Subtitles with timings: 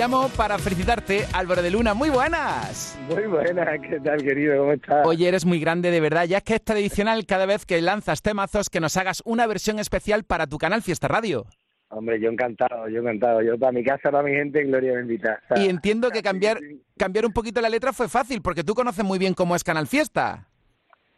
[0.00, 1.92] Llamo para felicitarte, Álvaro de Luna.
[1.92, 2.98] Muy buenas.
[3.06, 4.56] Muy buenas, ¿qué tal, querido?
[4.56, 5.06] ¿Cómo estás?
[5.06, 6.24] Oye, eres muy grande de verdad.
[6.24, 9.78] Ya es que es tradicional cada vez que lanzas temazos que nos hagas una versión
[9.78, 11.44] especial para tu canal Fiesta Radio.
[11.90, 13.42] Hombre, yo encantado, yo encantado.
[13.42, 15.38] Yo para mi casa, para mi gente, Gloria bendita.
[15.56, 16.60] y entiendo que cambiar,
[16.96, 19.86] cambiar un poquito la letra fue fácil, porque tú conoces muy bien cómo es Canal
[19.86, 20.48] Fiesta.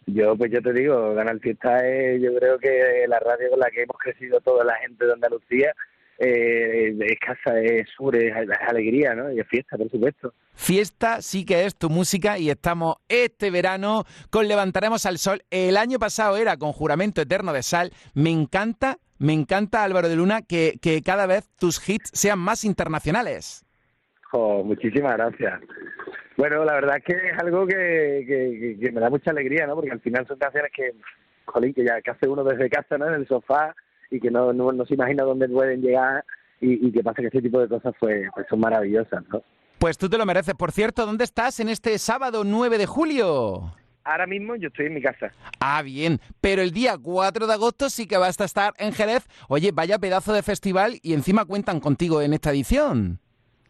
[0.07, 3.71] Yo, pues yo te digo, Canal Fiesta es, yo creo que la radio con la
[3.71, 5.73] que hemos crecido toda la gente de Andalucía
[6.25, 8.33] eh, es casa, es sur, es,
[8.69, 9.33] alegría, ¿no?
[9.33, 10.33] Y es fiesta, por supuesto.
[10.55, 15.43] Fiesta sí que es tu música y estamos este verano con Levantaremos al Sol.
[15.51, 17.91] El año pasado era con Juramento Eterno de Sal.
[18.15, 22.65] Me encanta, me encanta Álvaro de Luna que, que cada vez tus hits sean más
[22.65, 23.65] internacionales.
[24.31, 25.61] Oh, muchísimas gracias.
[26.37, 29.75] Bueno, la verdad es que es algo que, que, me da mucha alegría, ¿no?
[29.75, 30.93] Porque al final son canciones que,
[31.47, 33.09] jolín, que ya que hace uno desde casa, ¿no?
[33.09, 33.75] En el sofá
[34.13, 36.25] y que no, no, se imagina dónde pueden llegar
[36.61, 39.43] y, y que pasa que ese tipo de cosas pues, pues son maravillosas, ¿no?
[39.79, 40.55] Pues tú te lo mereces.
[40.55, 43.75] Por cierto, ¿dónde estás en este sábado 9 de julio?
[44.05, 45.33] Ahora mismo yo estoy en mi casa.
[45.61, 46.19] Ah, bien.
[46.41, 49.27] Pero el día 4 de agosto sí que vas a estar en Jerez.
[49.49, 53.19] Oye, vaya pedazo de festival y encima cuentan contigo en esta edición.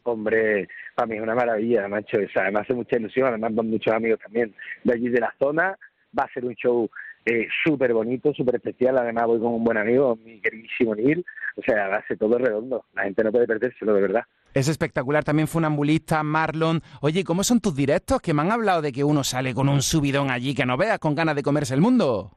[0.02, 2.18] Hombre, para mí es una maravilla, macho.
[2.18, 3.28] O sea, me hace mucha ilusión.
[3.28, 5.78] Además, con muchos amigos también de allí de la zona.
[6.18, 6.90] Va a ser un show
[7.24, 8.98] eh, súper bonito, súper especial.
[8.98, 11.24] Además, voy con un buen amigo, mi queridísimo Neil.
[11.56, 12.84] O sea, ser todo redondo.
[12.94, 14.22] La gente no puede perdérselo, de verdad.
[14.54, 16.82] Es espectacular, también fue funambulista, Marlon.
[17.00, 18.20] Oye, ¿cómo son tus directos?
[18.20, 20.98] Que me han hablado de que uno sale con un subidón allí que no veas,
[20.98, 22.32] con ganas de comerse el mundo.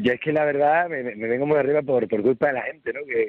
[0.00, 2.92] Yo es que la verdad me, vengo muy arriba por, por culpa de la gente,
[2.92, 3.00] ¿no?
[3.06, 3.26] Que,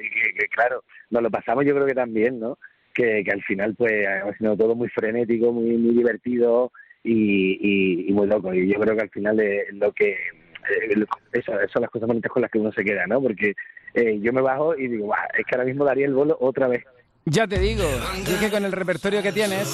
[0.54, 2.58] claro, nos lo pasamos yo creo que también, ¿no?
[2.94, 8.12] Que, que al final pues ha sido todo muy frenético, muy, muy divertido y, y,
[8.12, 8.52] muy loco.
[8.52, 10.16] Y yo creo que al final es lo que
[10.70, 13.20] eh, eso, son las cosas bonitas con las que uno se queda, ¿no?
[13.20, 13.54] Porque
[13.94, 16.84] eh, yo me bajo y digo, es que ahora mismo daría el bolo otra vez.
[17.26, 17.84] Ya te digo,
[18.16, 19.68] es que con el repertorio que tienes,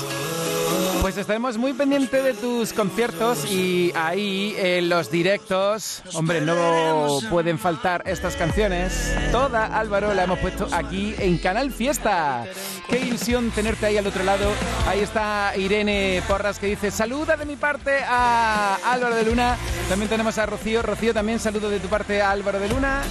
[1.07, 7.61] pues estaremos muy pendientes de tus conciertos y ahí en los directos, hombre, no pueden
[7.61, 9.15] faltar estas canciones.
[9.31, 12.45] Toda, Álvaro, la hemos puesto aquí en Canal Fiesta.
[12.91, 14.51] Qué ilusión tenerte ahí al otro lado.
[14.89, 19.57] Ahí está Irene Porras que dice, saluda de mi parte a Álvaro de Luna.
[19.89, 20.83] También tenemos a Rocío.
[20.83, 23.03] Rocío, también saludo de tu parte a Álvaro de Luna.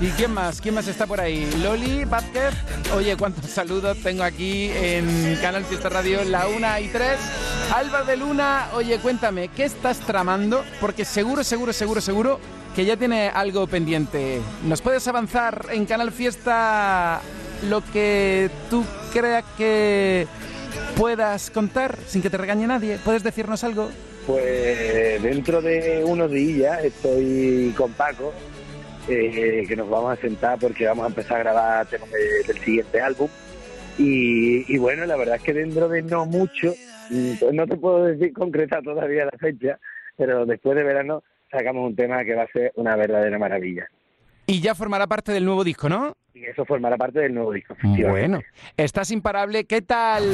[0.00, 0.60] ¿Y quién más?
[0.60, 1.48] ¿Quién más está por ahí?
[1.62, 2.52] Loli Vázquez.
[2.96, 7.18] Oye, cuántos saludos tengo aquí en Canal Fiesta Radio, la 1 y 3.
[7.74, 10.64] Álvaro de Luna, oye, cuéntame, ¿qué estás tramando?
[10.80, 12.40] Porque seguro, seguro, seguro, seguro
[12.74, 14.40] que ya tiene algo pendiente.
[14.64, 17.20] ¿Nos puedes avanzar en Canal Fiesta
[17.68, 20.26] lo que tú creas que
[20.96, 22.98] puedas contar sin que te regañe nadie?
[23.04, 23.90] ¿Puedes decirnos algo?
[24.26, 28.32] Pues dentro de unos días estoy con Paco
[29.06, 33.00] eh, que nos vamos a sentar porque vamos a empezar a grabar temas del siguiente
[33.00, 33.28] álbum.
[33.98, 36.74] Y, bueno, la verdad es que dentro de no mucho,
[37.10, 39.78] no te puedo decir concreta todavía la fecha,
[40.16, 43.88] pero después de verano sacamos un tema que va a ser una verdadera maravilla.
[44.46, 46.16] Y ya formará parte del nuevo disco, ¿no?
[46.34, 47.76] Y eso formará parte del nuevo disco.
[47.82, 48.40] Bueno,
[48.76, 49.64] estás imparable.
[49.64, 50.24] ¿Qué tal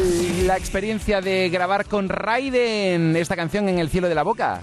[0.47, 4.63] la experiencia de grabar con Raiden esta canción en el cielo de la boca?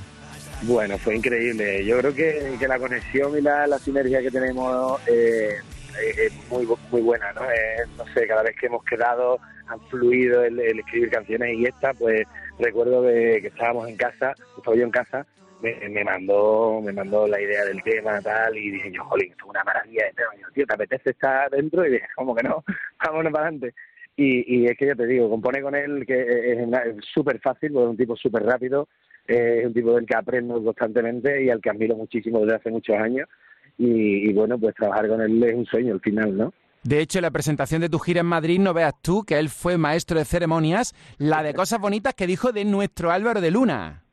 [0.64, 1.86] Bueno, fue increíble.
[1.86, 5.58] Yo creo que, la conexión y la, sinergia que tenemos eh,
[6.00, 7.42] es muy, muy buena, ¿no?
[7.98, 12.24] no sé, cada vez que hemos quedado han fluido el, escribir canciones y esta, pues
[12.60, 15.26] recuerdo que, estábamos en casa, estaba yo en casa,
[15.62, 19.50] me, mandó me mandó la idea del tema tal y dije yo, jolín, esto es
[19.50, 20.30] una maravilla de tema.
[20.54, 21.86] tío, ¿te apetece estar dentro?
[21.86, 22.64] Y dije, ¿cómo que no?
[23.04, 23.74] Vámonos para adelante.
[24.16, 27.78] Y, y es que yo te digo, compone con él que es súper fácil, es
[27.78, 28.88] un tipo súper rápido,
[29.28, 32.96] es un tipo del que aprendo constantemente y al que admiro muchísimo desde hace muchos
[32.96, 33.28] años.
[33.78, 36.54] Y, bueno, pues trabajar con él es un sueño al final, ¿no?
[36.84, 39.78] De hecho, la presentación de tu gira en Madrid, no veas tú que él fue
[39.78, 44.04] maestro de ceremonias, la de cosas bonitas que dijo de nuestro Álvaro de Luna.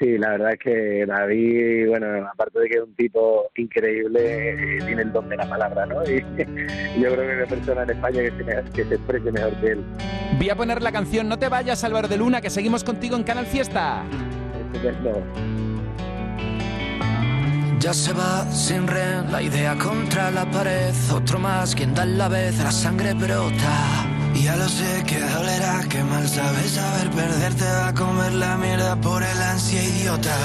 [0.00, 5.02] Sí, la verdad es que David, bueno, aparte de que es un tipo increíble, tiene
[5.02, 6.02] el don de la palabra, ¿no?
[6.04, 6.20] Y
[6.98, 9.72] yo creo que hay una persona en España que se, que se exprese mejor que
[9.72, 9.84] él.
[10.38, 13.24] Voy a poner la canción No te vayas, Álvaro de Luna, que seguimos contigo en
[13.24, 14.04] Canal Fiesta.
[17.80, 20.94] Ya se va sin red, la idea contra la pared.
[21.10, 24.06] Otro más, quien da la vez, la sangre brota.
[24.34, 28.96] Ya lo sé que dolerá, que mal sabes saber perderte va a comer la mierda
[28.96, 30.36] por el ansia idiota.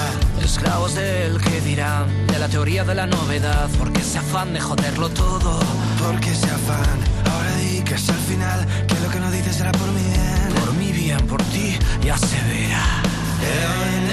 [0.42, 5.10] Esclavos del que dirán, de la teoría de la novedad, porque ese afán de joderlo
[5.10, 5.60] todo.
[6.02, 6.98] Porque ese afán,
[7.30, 10.54] ahora di que es al final, que lo que no dices será por mi bien.
[10.58, 13.02] Por mi bien, por ti, ya se verá.
[13.42, 14.05] El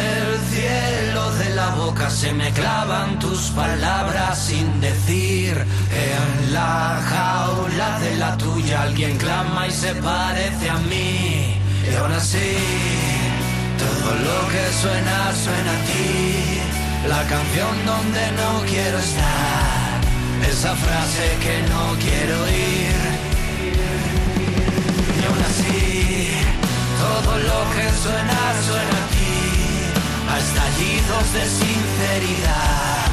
[0.53, 5.53] cielo de la boca se me clavan tus palabras sin decir.
[6.09, 11.55] En la jaula de la tuya alguien clama y se parece a mí.
[11.89, 12.51] Y aún así,
[13.83, 16.61] todo lo que suena, suena a ti.
[17.13, 19.93] La canción donde no quiero estar.
[20.51, 22.99] Esa frase que no quiero oír.
[25.19, 26.29] Y aún así,
[27.03, 29.42] todo lo que suena, suena a ti.
[30.33, 33.05] A estallidos de sinceridad.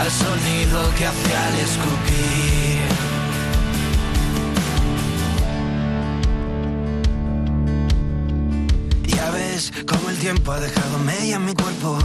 [0.00, 2.46] Al sonido que hace al escupir.
[9.86, 11.98] como el tiempo ha dejado media en mi cuerpo.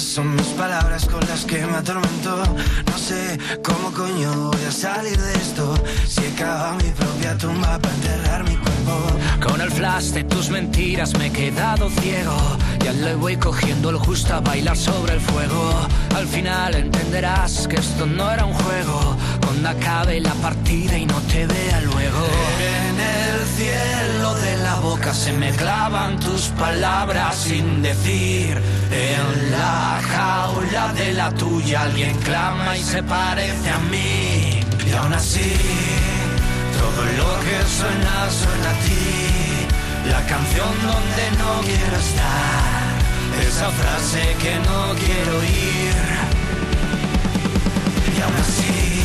[0.00, 2.42] Son mis palabras con las que me atormento.
[2.90, 5.74] No sé cómo coño voy a salir de esto.
[6.08, 9.46] Si he mi propia tumba para enterrar mi cuerpo.
[9.46, 12.34] Con el flash de tus mentiras me he quedado ciego.
[12.82, 15.86] Ya le voy cogiendo lo justo a bailar sobre el fuego.
[16.16, 19.16] Al final entenderás que esto no era un juego.
[19.50, 22.24] Cuando acabe la partida y no te vea luego.
[22.60, 28.62] En el cielo de la boca se me clavan tus palabras sin decir.
[28.92, 34.60] En la jaula de la tuya alguien clama y se parece a mí.
[34.86, 35.52] Y aún así,
[36.78, 39.66] todo lo que suena, suena a ti.
[40.12, 43.48] La canción donde no quiero estar.
[43.48, 45.96] Esa frase que no quiero oír.
[48.16, 48.99] Y aún así,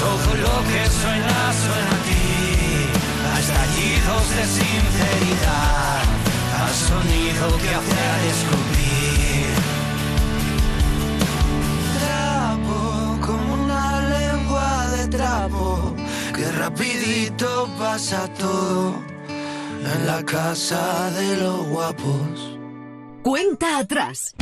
[0.00, 2.24] todo lo que suena, suena a ti.
[3.32, 6.10] A estallidos de sinceridad
[6.74, 9.46] sonido que hace al escupir.
[11.98, 15.94] Trapo como una lengua de trapo,
[16.34, 18.94] que rapidito pasa todo
[19.92, 22.58] en la casa de los guapos.
[23.22, 24.34] Cuenta atrás.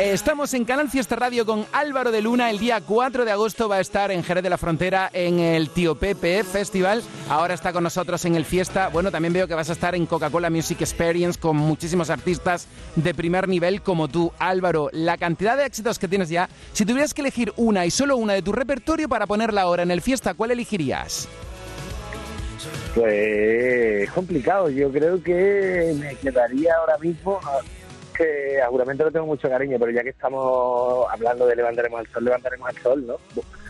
[0.00, 2.50] Estamos en Canal Fiesta Radio con Álvaro de Luna.
[2.50, 5.70] El día 4 de agosto va a estar en Jerez de la Frontera en el
[5.70, 7.02] Tío Pepe Festival.
[7.28, 8.88] Ahora está con nosotros en el Fiesta.
[8.88, 12.66] Bueno, también veo que vas a estar en Coca-Cola Music Experience con muchísimos artistas
[12.96, 14.88] de primer nivel como tú, Álvaro.
[14.92, 18.32] La cantidad de éxitos que tienes ya, si tuvieras que elegir una y solo una
[18.32, 21.28] de tu repertorio para ponerla ahora en el Fiesta, ¿cuál elegirías?
[22.94, 24.70] Pues complicado.
[24.70, 27.40] Yo creo que me quedaría ahora mismo
[28.14, 32.24] que seguramente no tengo mucho cariño, pero ya que estamos hablando de levantaremos al sol,
[32.24, 33.16] levantaremos al sol, ¿no?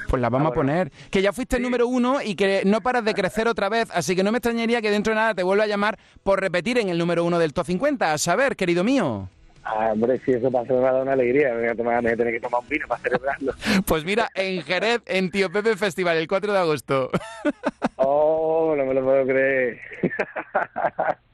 [0.09, 0.93] Pues la vamos a poner.
[1.11, 4.15] Que ya fuiste el número uno y que no paras de crecer otra vez, así
[4.15, 6.89] que no me extrañaría que dentro de nada te vuelva a llamar por repetir en
[6.89, 8.13] el número uno del top 50.
[8.13, 9.29] A saber, querido mío.
[9.65, 11.55] Ah, hombre, si eso pasa me va a dar una alegría.
[11.55, 13.55] Me voy a, tomar, me voy a tener que tomar un vino para celebrarlo.
[13.87, 17.11] Pues mira, en Jerez, en Tío Pepe Festival, el 4 de agosto.
[17.97, 19.81] Oh, no me lo puedo creer.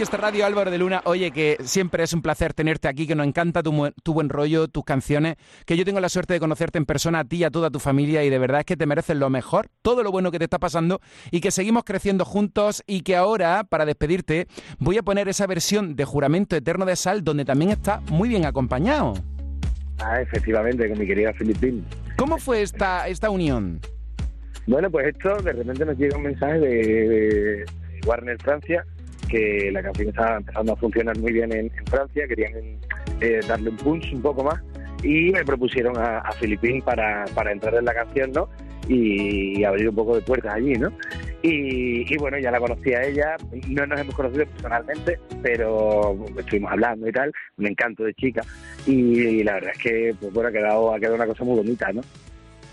[0.00, 3.26] Fiesta Radio, Álvaro de Luna, oye, que siempre es un placer tenerte aquí, que nos
[3.26, 6.86] encanta tu, tu buen rollo, tus canciones, que yo tengo la suerte de conocerte en
[6.86, 9.18] persona a ti y a toda tu familia y de verdad es que te mereces
[9.18, 13.02] lo mejor, todo lo bueno que te está pasando y que seguimos creciendo juntos y
[13.02, 14.46] que ahora, para despedirte,
[14.78, 18.46] voy a poner esa versión de Juramento Eterno de Sal donde también está muy bien
[18.46, 19.12] acompañado.
[19.98, 21.84] Ah, efectivamente, con mi querida Filipín.
[22.16, 23.82] ¿Cómo fue esta, esta unión?
[24.66, 26.68] Bueno, pues esto, de repente nos llega un mensaje de,
[27.08, 27.64] de
[28.06, 28.86] Warner Francia,
[29.30, 32.52] que la canción estaba empezando a funcionar muy bien en, Francia, querían
[33.20, 34.60] eh, darle un punch un poco más,
[35.02, 38.48] y me propusieron a, a Filipín para, para entrar en la canción, ¿no?
[38.88, 40.92] Y, abrir un poco de puertas allí, ¿no?
[41.42, 43.36] Y, y bueno, ya la conocí a ella,
[43.68, 48.42] no nos hemos conocido personalmente, pero estuvimos hablando y tal, me encanto de chica,
[48.86, 51.92] y, la verdad es que, pues bueno, ha quedado, ha quedado una cosa muy bonita,
[51.92, 52.02] ¿no?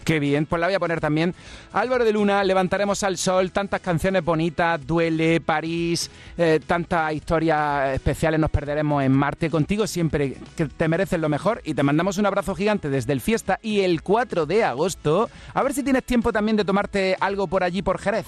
[0.07, 1.35] Qué bien, pues la voy a poner también.
[1.73, 8.39] Álvaro de Luna, Levantaremos al Sol, tantas canciones bonitas, Duele, París, eh, tantas historias especiales,
[8.39, 9.49] nos perderemos en Marte.
[9.49, 13.19] Contigo siempre que te mereces lo mejor y te mandamos un abrazo gigante desde el
[13.19, 15.29] Fiesta y el 4 de agosto.
[15.53, 18.27] A ver si tienes tiempo también de tomarte algo por allí, por Jerez.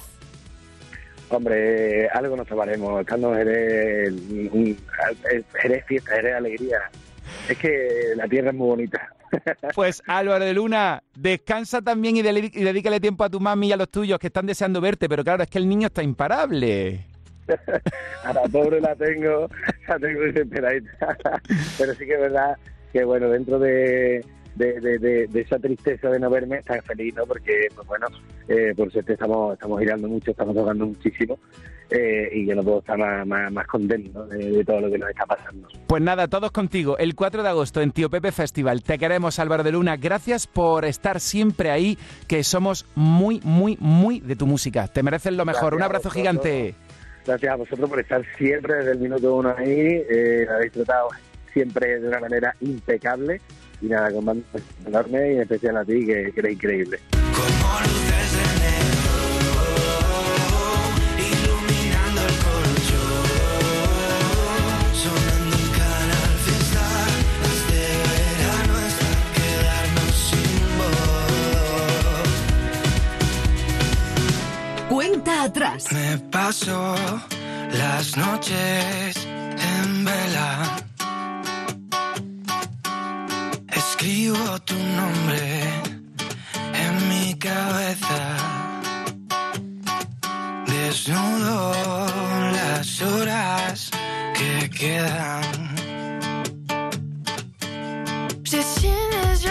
[1.29, 2.99] Hombre, algo nos tomaremos.
[2.99, 4.77] Estando en
[5.61, 6.79] Jerez, fiesta, Jerez alegría.
[7.47, 9.13] Es que la tierra es muy bonita.
[9.75, 13.89] Pues Álvaro de Luna, descansa también y, dedícale tiempo a tu mami y a los
[13.89, 17.05] tuyos que están deseando verte, pero claro, es que el niño está imparable.
[18.23, 19.49] A la pobre la tengo,
[19.87, 21.17] la tengo desesperadita.
[21.79, 22.55] Pero sí que es verdad
[22.93, 24.23] que, bueno, dentro de,
[24.55, 27.25] de, de- de- de esa tristeza de no verme, está feliz, ¿no?
[27.25, 28.07] Porque, pues bueno,
[28.47, 31.39] eh, por suerte estamos, estamos girando mucho, estamos tocando muchísimo
[31.89, 34.97] eh, y yo no puedo estar más, más, más contento de, de todo lo que
[34.97, 35.67] nos está pasando.
[35.87, 36.97] Pues nada, todos contigo.
[36.97, 38.83] El 4 de agosto en Tío Pepe Festival.
[38.83, 39.97] Te queremos, Álvaro de Luna.
[39.97, 44.87] Gracias por estar siempre ahí, que somos muy, muy, muy de tu música.
[44.87, 45.73] Te mereces lo mejor.
[45.73, 46.75] Gracias Un abrazo gigante.
[47.25, 50.03] Gracias a vosotros por estar siempre desde el minuto uno ahí.
[50.09, 51.09] Eh, habéis tratado
[51.53, 53.41] siempre de una manera impecable.
[53.81, 54.43] Y nada, con mando
[54.85, 56.99] enorme y en especial a ti, que, que eres increíble.
[57.11, 58.99] Como luces de neón,
[61.17, 63.27] iluminando el colchón,
[64.93, 66.85] sonando en Canal Fiesta,
[67.41, 70.59] desde verano hasta quedarnos sin
[74.79, 74.89] voz.
[74.89, 75.81] Cuenta atrás.
[75.93, 76.95] Me paso
[77.71, 80.88] las noches en vela.
[84.29, 85.41] Tu nombre
[86.75, 88.37] en mi cabeza.
[90.67, 91.73] Desnudo
[92.53, 93.89] las horas
[94.35, 95.75] que quedan.
[98.43, 99.47] J'ai signé les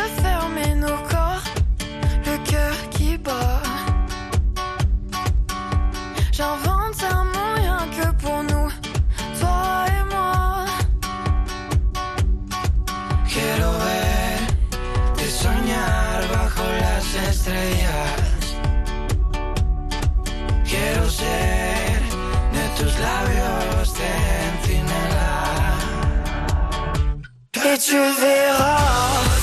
[27.79, 28.79] tu verras,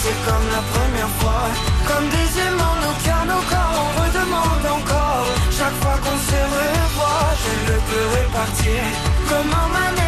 [0.01, 1.47] c'est comme la première fois.
[1.87, 5.25] Comme des aimants, nos cœurs, nos corps, on redemande encore.
[5.51, 8.81] Chaque fois qu'on se revoit, je ne peux repartir.
[9.29, 10.04] Comme un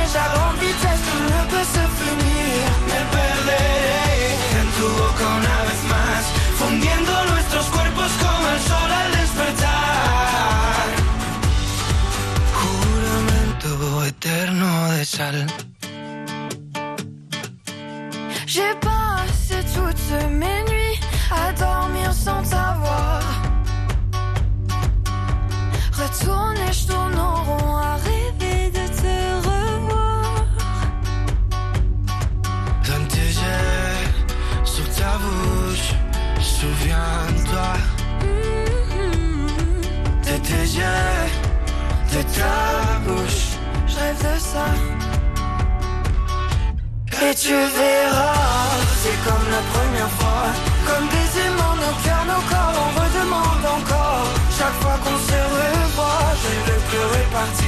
[47.48, 50.48] tu verras, c'est comme la première fois.
[50.88, 54.28] Comme des aimants, nos cœurs, nos corps, on redemande encore.
[54.58, 57.67] Chaque fois qu'on se revoit, je ne veux plus repartir.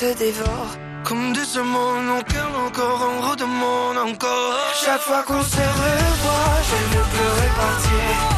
[0.00, 0.76] Te dévore.
[1.04, 4.58] Comme des amours, mon cœur encore, on redemande encore.
[4.84, 8.35] Chaque fois qu'on se revoit, je ne veux plus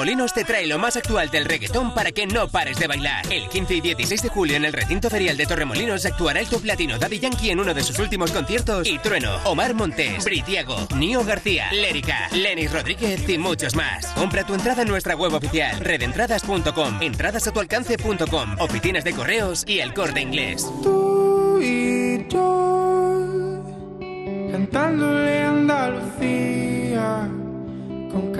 [0.00, 3.30] Torremolinos te trae lo más actual del reggaetón para que no pares de bailar.
[3.30, 6.64] El 15 y 16 de julio en el recinto ferial de Torremolinos actuará el top
[6.64, 11.22] latino Daddy Yankee en uno de sus últimos conciertos y Trueno, Omar Montes, Britiago, Nio
[11.22, 14.06] García, Lérica, Lenis Rodríguez y muchos más.
[14.14, 20.22] Compra tu entrada en nuestra web oficial redentradas.com, entradasatualcance.com, oficinas de correos y el corte
[20.22, 20.64] inglés.
[20.82, 23.62] Tú y yo,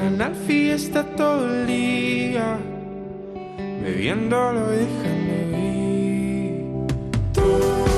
[0.01, 2.59] Canal Fiesta todo el día,
[3.83, 7.90] bebiéndolo y dejando ir.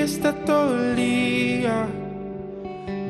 [0.00, 1.86] Fiesta todo el día,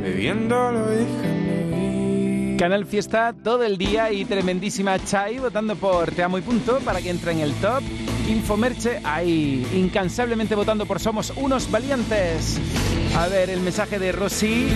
[0.02, 2.56] bebiéndolo y dejando ir.
[2.58, 7.00] Canal Fiesta todo el día y tremendísima Chai votando por Te Amo y Punto para
[7.00, 7.84] que entre en el top.
[8.28, 12.58] Infomerche ahí, incansablemente votando por Somos unos valientes.
[13.16, 14.66] A ver, el mensaje de Rosy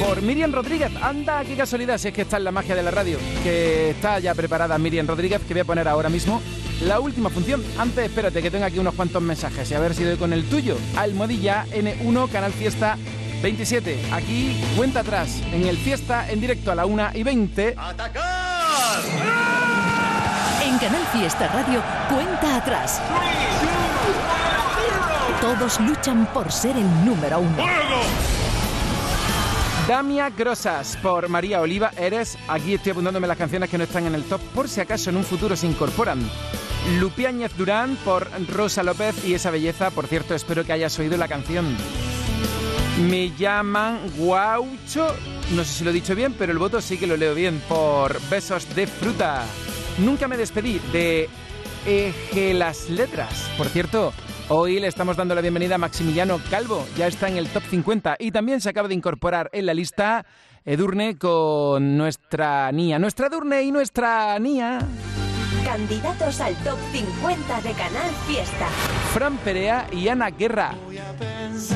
[0.00, 0.90] por Miriam Rodríguez.
[1.02, 3.18] Anda, qué casualidad, si es que está en la magia de la radio.
[3.44, 6.40] Que está ya preparada Miriam Rodríguez, que voy a poner ahora mismo
[6.82, 7.64] la última función.
[7.78, 10.48] Antes, espérate, que tengo aquí unos cuantos mensajes y a ver si doy con el
[10.48, 10.76] tuyo.
[10.96, 12.96] Almohadilla N1, Canal Fiesta
[13.42, 13.98] 27.
[14.12, 17.68] Aquí, cuenta atrás, en el Fiesta, en directo a la 1 y 20.
[20.64, 23.00] En Canal Fiesta Radio, cuenta atrás.
[25.40, 27.64] Todos luchan por ser el número uno.
[29.86, 32.36] Damia Grosas por María Oliva Eres.
[32.48, 35.16] Aquí estoy apuntándome las canciones que no están en el top por si acaso en
[35.16, 36.28] un futuro se incorporan.
[37.00, 39.90] Lupiáñez Durán por Rosa López y esa belleza.
[39.90, 41.76] Por cierto, espero que hayas oído la canción.
[43.08, 45.14] Me llaman Guaucho.
[45.54, 47.62] No sé si lo he dicho bien, pero el voto sí que lo leo bien.
[47.68, 49.44] Por Besos de Fruta.
[49.98, 51.28] Nunca me despedí de
[51.86, 53.50] Eje las Letras.
[53.56, 54.12] Por cierto,
[54.48, 56.86] hoy le estamos dando la bienvenida a Maximiliano Calvo.
[56.96, 60.26] Ya está en el top 50 y también se acaba de incorporar en la lista
[60.64, 62.98] Edurne con nuestra Nia.
[62.98, 64.80] Nuestra Edurne y nuestra Nia.
[65.64, 68.68] Candidatos al top 50 de Canal Fiesta.
[69.12, 70.74] Fran Perea y Ana Guerra.
[71.50, 71.72] Es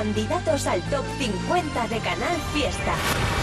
[0.00, 2.94] Candidatos al top 50 de Canal Fiesta.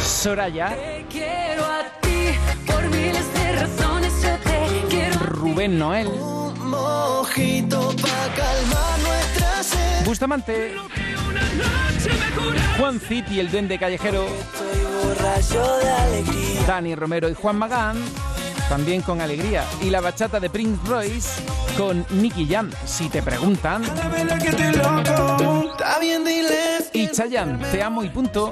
[0.03, 0.75] Soraya,
[1.07, 2.31] Quiero a ti
[2.65, 4.13] por miles de razones.
[4.23, 5.19] Yo te quiero.
[5.19, 10.03] Rubén Noel, Un mojito pa' calmar nuestra sed.
[10.03, 10.73] Bustamante,
[12.79, 16.61] Juan City, el duende callejero, de alegría.
[16.65, 17.97] Dani Romero y Juan Magán,
[18.67, 19.63] también con alegría.
[19.83, 21.29] Y la bachata de Prince Royce
[21.77, 23.83] con Nicky Jam, si te preguntan.
[26.93, 28.51] Y Chayanne, te amo y punto.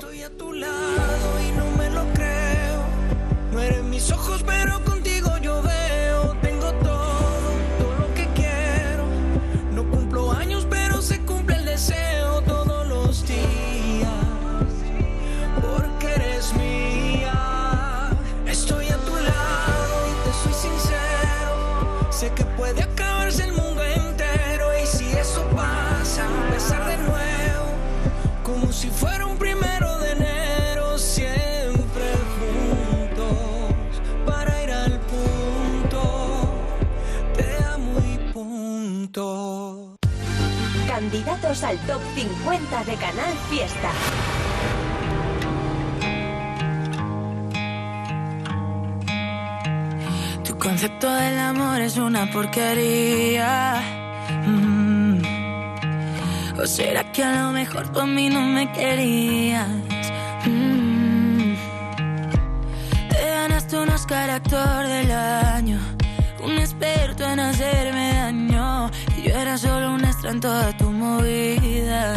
[41.46, 43.92] Al top 50 de Canal Fiesta.
[50.44, 53.80] Tu concepto del amor es una porquería.
[54.48, 55.22] Mm.
[56.60, 59.68] ¿O será que a lo mejor tú a mí no me querías?
[60.48, 61.54] Mm.
[63.12, 65.80] Te ganaste un Oscar actor del año,
[66.44, 68.90] un experto en hacerme daño.
[69.16, 70.75] Y yo era solo un extra en toda
[71.06, 72.16] movida.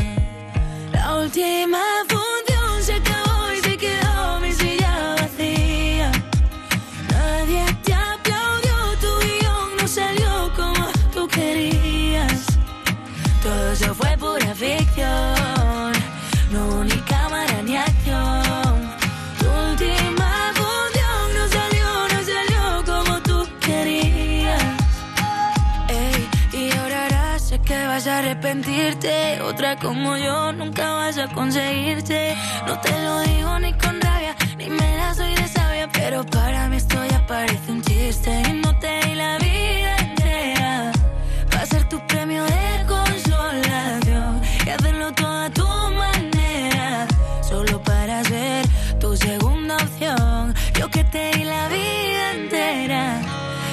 [0.93, 1.83] La última
[29.77, 32.35] Como yo nunca vas a conseguirte.
[32.67, 35.89] No te lo digo ni con rabia, ni me la soy de sabia.
[35.93, 38.31] Pero para mí esto ya parece un chiste.
[38.49, 40.93] Y no te di la vida entera.
[41.55, 44.41] Va ser tu premio de consolación.
[44.67, 47.07] Y hacerlo todo a tu manera.
[47.43, 48.67] Solo para ser
[48.99, 50.55] tu segunda opción.
[50.79, 53.21] Yo que te di la vida entera.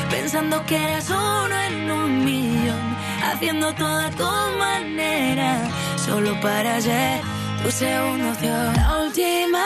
[0.09, 2.97] Pensando que eras uno en un millón.
[3.23, 4.29] Haciendo todo a tu
[4.59, 5.61] manera.
[6.05, 7.19] Solo para ser
[7.63, 8.73] tu segunda opción.
[8.75, 9.63] La última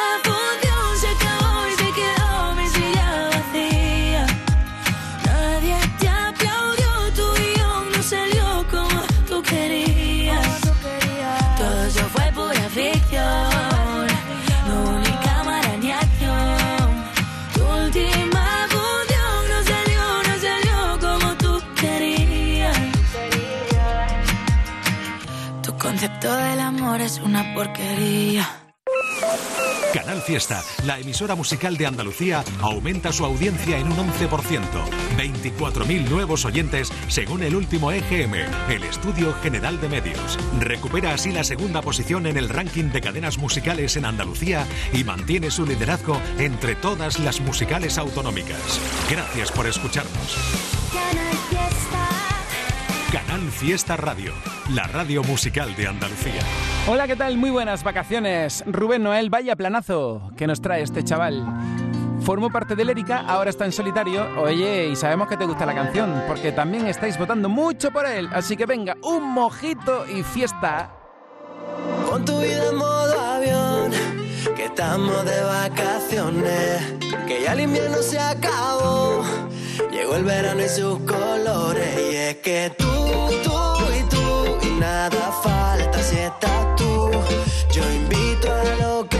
[26.89, 28.47] amor es una porquería.
[29.93, 34.61] Canal Fiesta, la emisora musical de Andalucía, aumenta su audiencia en un 11%.
[35.15, 38.33] 24.000 nuevos oyentes según el último EGM,
[38.69, 40.39] el Estudio General de Medios.
[40.59, 45.51] Recupera así la segunda posición en el ranking de cadenas musicales en Andalucía y mantiene
[45.51, 48.79] su liderazgo entre todas las musicales autonómicas.
[49.11, 50.37] Gracias por escucharnos.
[50.91, 52.28] Canal Fiesta
[53.95, 54.33] Radio,
[54.73, 56.41] la radio musical de Andalucía.
[56.89, 57.37] Hola, ¿qué tal?
[57.37, 58.65] Muy buenas vacaciones.
[58.67, 61.45] Rubén Noel, vaya planazo que nos trae este chaval.
[62.21, 64.27] Formó parte de Lérica, ahora está en solitario.
[64.41, 68.27] Oye, y sabemos que te gusta la canción, porque también estáis votando mucho por él.
[68.33, 70.91] Así que venga, un mojito y fiesta.
[72.09, 73.18] Pon tu vida en modo
[74.69, 76.81] estamos de vacaciones,
[77.27, 79.23] que ya el invierno se acabó,
[79.91, 82.85] llegó el verano y sus colores, y es que tú,
[83.43, 87.09] tú y tú, y nada falta si estás tú,
[87.71, 89.18] yo invito a lo que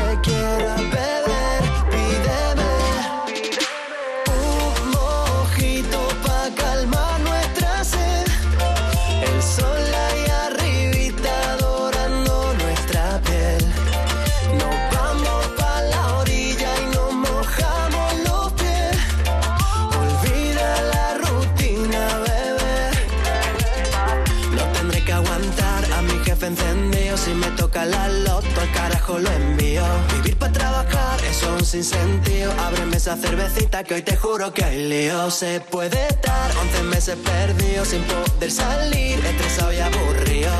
[29.18, 29.84] lo envío.
[30.14, 32.52] Vivir para trabajar es un sinsentido.
[32.60, 35.32] Ábreme esa cervecita que hoy te juro que hay lío.
[35.32, 40.52] Se puede estar 11 meses perdido sin poder salir, estresado y aburrido.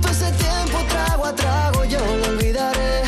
[0.00, 3.02] Todo ese tiempo trago a trago yo lo olvidaré.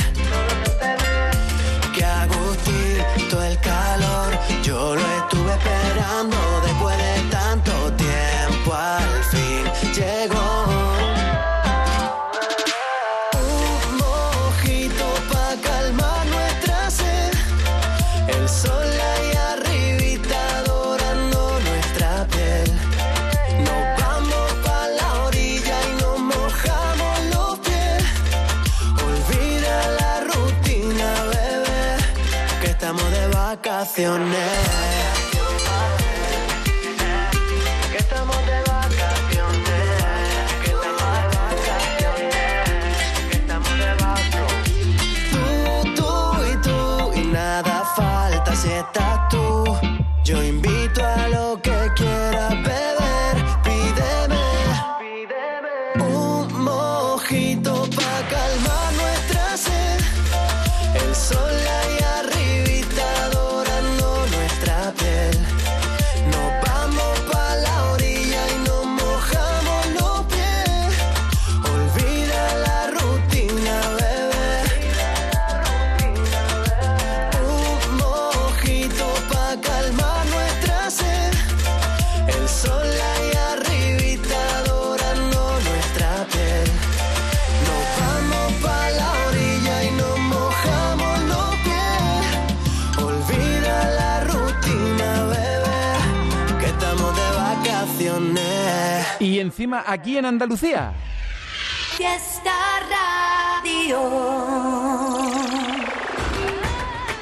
[1.95, 6.52] Que agustín, todo el calor, yo lo estuve esperando
[33.57, 35.32] vacaciones.
[99.63, 100.93] Encima aquí en Andalucía.
[101.97, 102.53] Fiesta
[103.63, 104.01] Radio.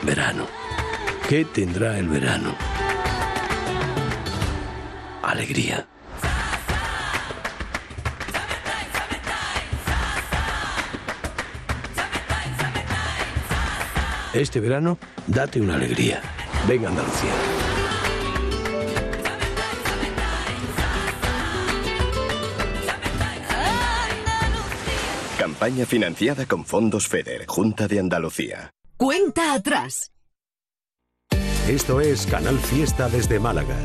[0.03, 0.47] Verano.
[1.29, 2.55] ¿Qué tendrá el verano?
[5.23, 5.87] Alegría.
[14.33, 16.23] Este verano, date una alegría.
[16.67, 17.60] Venga Andalucía.
[25.61, 28.71] Campaña financiada con fondos FEDER, Junta de Andalucía.
[28.97, 30.11] Cuenta atrás.
[31.69, 33.77] Esto es Canal Fiesta desde Málaga.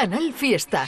[0.00, 0.86] Canal Fiesta.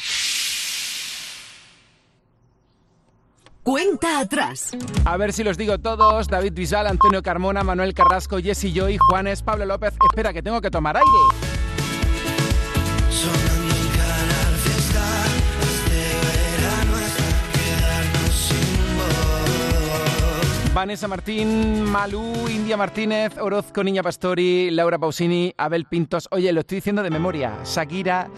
[3.64, 4.70] Cuenta atrás.
[5.05, 6.29] A ver si los digo todos.
[6.29, 9.94] David Bisbal, Antonio Carmona, Manuel Carrasco, Jesse Joy, Juanes, Pablo López.
[10.09, 11.09] Espera, que tengo que tomar aire.
[15.61, 17.12] Este verano es
[17.59, 20.73] quedarnos sin voz.
[20.73, 26.29] Vanessa Martín, Malú, India Martínez, Orozco, Niña Pastori, Laura Pausini, Abel Pintos.
[26.31, 27.59] Oye, lo estoy diciendo de memoria.
[27.64, 28.31] Shakira,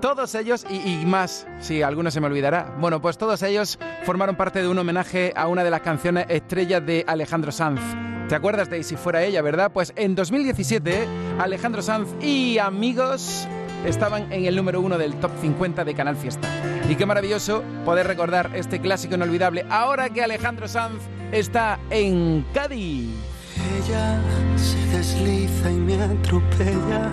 [0.00, 1.46] todos ellos y, más.
[1.60, 2.74] Sí, alguno se me olvidará.
[2.78, 6.84] Bueno, pues todos ellos formaron parte de un homenaje a una de las canciones estrellas
[6.84, 7.80] de Alejandro Sanz.
[8.28, 9.70] ¿Te acuerdas de si fuera ella, verdad?
[9.72, 11.06] Pues en 2017,
[11.38, 13.46] Alejandro Sanz y amigos
[13.84, 16.48] estaban en el número uno del top 50 de Canal Fiesta.
[16.88, 23.10] Y qué maravilloso poder recordar este clásico inolvidable ahora que Alejandro Sanz está en Cádiz.
[23.86, 24.20] Ella
[24.56, 27.12] se desliza y me atropella.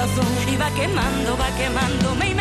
[0.00, 2.39] Y va quemando, va quemándome y me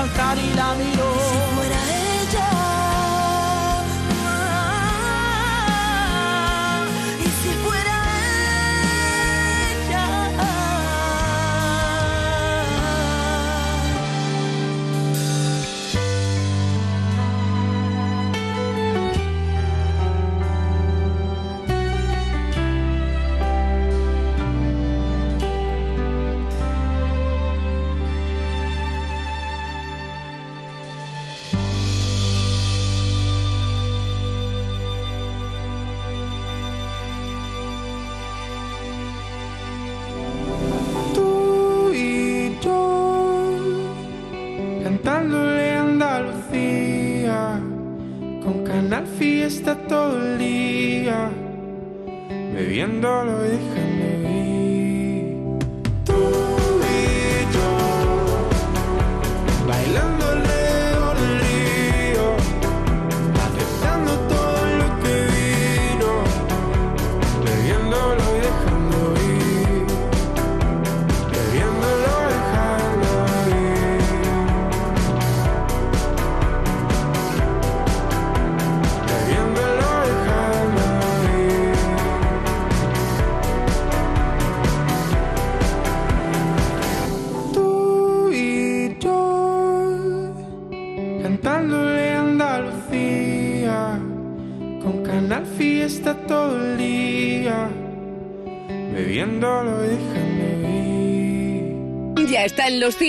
[0.00, 1.29] saltar la miro.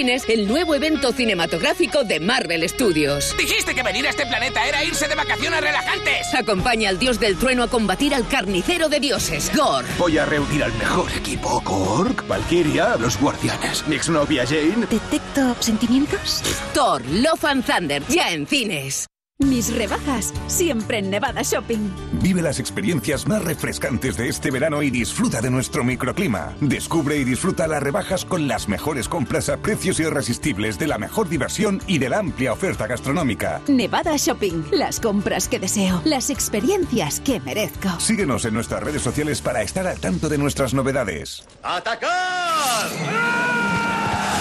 [0.01, 3.35] Cines el nuevo evento cinematográfico de Marvel Studios.
[3.37, 6.33] Dijiste que venir a este planeta era irse de vacaciones relajantes.
[6.33, 9.85] Acompaña al dios del trueno a combatir al carnicero de dioses, Gore.
[9.99, 11.61] Voy a reunir al mejor equipo.
[11.63, 13.87] Korg, Valkyria, los guardianes.
[13.87, 14.87] Mi exnovia Jane.
[14.89, 16.41] ¿Detecto sentimientos?
[16.73, 19.05] Thor, Love and Thunder, ya en cines.
[19.37, 21.91] Mis rebajas, siempre en Nevada Shopping.
[22.21, 26.53] Vive las experiencias más refrescantes de este verano y disfruta de nuestro microclima.
[26.61, 31.29] Descubre y disfruta las rebajas con las mejores compras a precios irresistibles de la mejor
[31.29, 33.61] diversión y de la amplia oferta gastronómica.
[33.67, 37.89] Nevada Shopping, las compras que deseo, las experiencias que merezco.
[37.99, 41.43] Síguenos en nuestras redes sociales para estar al tanto de nuestras novedades.
[41.63, 42.87] ¡Atacar!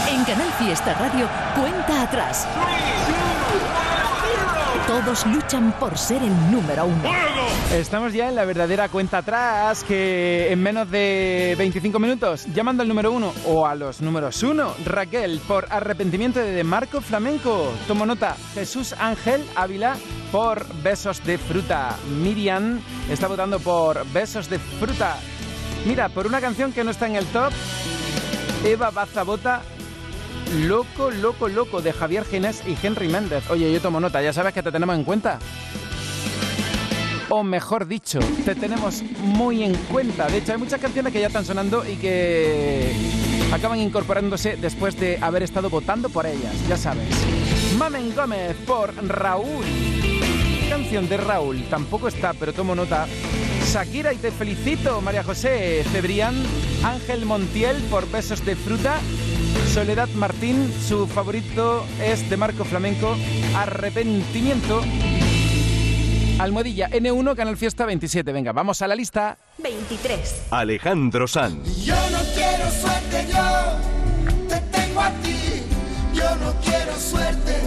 [0.06, 2.46] En Canal Fiesta Radio, cuenta atrás.
[4.86, 7.39] Todos luchan por ser el número uno.
[7.72, 12.88] Estamos ya en la verdadera cuenta atrás que en menos de 25 minutos, llamando al
[12.88, 17.72] número uno o a los números uno, Raquel por arrepentimiento de Marco Flamenco.
[17.86, 19.96] Tomo nota, Jesús Ángel Ávila
[20.32, 21.96] por Besos de Fruta.
[22.20, 25.16] Miriam está votando por Besos de Fruta.
[25.86, 27.52] Mira, por una canción que no está en el top,
[28.64, 29.62] Eva Baza vota
[30.66, 33.48] Loco, loco, loco de Javier Ginés y Henry Méndez.
[33.48, 35.38] Oye, yo tomo nota, ya sabes que te tenemos en cuenta.
[37.32, 40.26] O mejor dicho, te tenemos muy en cuenta.
[40.26, 42.92] De hecho, hay muchas canciones que ya están sonando y que
[43.52, 47.08] acaban incorporándose después de haber estado votando por ellas, ya sabes.
[47.78, 49.64] Mamen Gómez por Raúl.
[50.68, 53.06] Canción de Raúl, tampoco está, pero tomo nota.
[53.64, 56.34] Shakira y te felicito, María José Cebrián,
[56.82, 58.98] Ángel Montiel por Besos de Fruta,
[59.72, 63.16] Soledad Martín, su favorito es de Marco Flamenco,
[63.54, 64.82] Arrepentimiento,
[66.41, 68.32] Almohadilla N1, Canal Fiesta 27.
[68.32, 69.36] Venga, vamos a la lista.
[69.59, 70.47] 23.
[70.51, 71.84] Alejandro Sanz.
[71.84, 75.36] Yo no quiero suerte, yo te tengo a ti.
[76.14, 77.61] Yo no quiero suerte,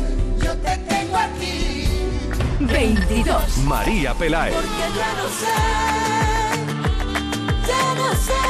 [0.43, 1.85] yo te tengo a ti.
[2.61, 3.57] 22.
[3.59, 4.55] María Peláez.
[4.55, 4.67] Porque
[4.97, 5.55] ya no sé,
[7.67, 8.41] ya no sé,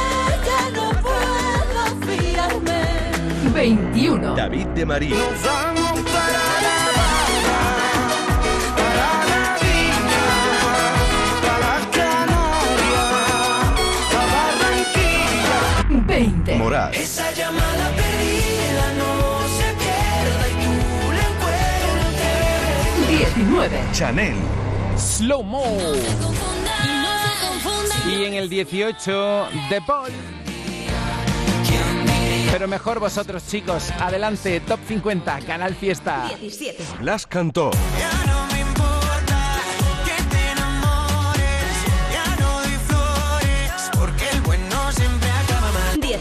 [0.46, 3.52] ya no puedo fiarme.
[3.52, 4.34] 21.
[4.36, 5.16] David de María.
[5.16, 6.13] Nos vamos
[16.90, 16.94] 20.
[16.94, 16.94] Morat.
[16.94, 20.72] Esa llamada perdida no se pierda y tú
[21.12, 21.24] la
[23.08, 23.34] encuentres.
[23.36, 23.80] 19.
[23.92, 24.36] Chanel.
[24.96, 25.64] Slow Mo.
[28.06, 30.12] Y en el 18, The Ball.
[32.52, 33.90] Pero mejor vosotros, chicos.
[33.98, 36.26] Adelante, Top 50, Canal Fiesta.
[36.38, 36.84] 17.
[37.02, 37.72] Las cantó.
[37.98, 38.53] Ya no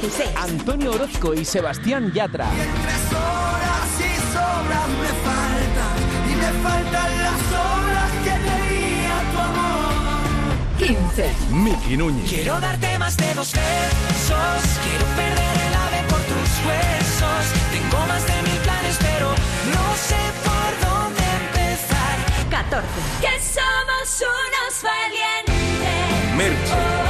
[0.03, 0.35] 16.
[0.35, 2.49] Antonio Orozco y Sebastián Yatra.
[2.49, 5.95] Tres horas y sobras me faltan,
[6.29, 10.77] y me faltan las horas que leía tu amor.
[10.77, 11.33] 15.
[11.51, 12.29] Miki Núñez.
[12.29, 17.43] Quiero darte más de dos besos, quiero perder el ave por tus huesos.
[17.71, 19.29] Tengo más de mil planes, pero
[19.71, 22.15] no sé por dónde empezar.
[22.49, 22.85] 14.
[23.21, 26.35] Que somos unos valientes.
[26.35, 27.02] Merche.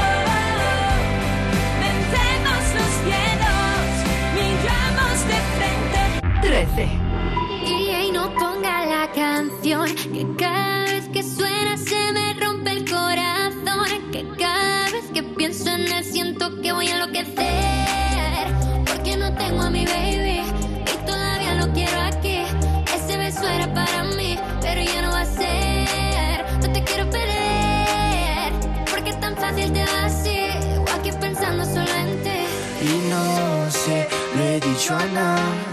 [6.53, 6.87] 13.
[7.65, 14.11] Y no ponga la canción que cada vez que suena se me rompe el corazón.
[14.11, 18.45] Que cada vez que pienso en él siento que voy a enloquecer.
[18.85, 20.43] Porque no tengo a mi baby
[20.93, 22.43] y todavía lo quiero aquí.
[22.97, 26.45] Ese beso era para mí, pero ya no va a ser.
[26.61, 28.53] No te quiero perder
[28.91, 30.37] porque es tan fácil te va así.
[30.77, 32.39] O aquí pensando solo en ti.
[32.83, 35.72] Y no sé, lo he dicho a nadie,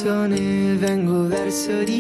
[0.01, 1.98] persone vengo verso di